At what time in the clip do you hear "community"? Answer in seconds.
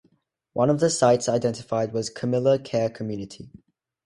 2.89-3.51